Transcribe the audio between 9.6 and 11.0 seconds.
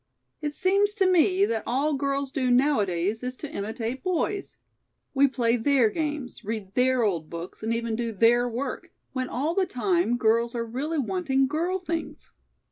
time girls are really